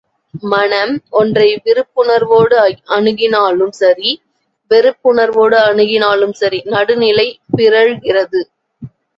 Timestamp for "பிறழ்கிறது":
7.55-8.41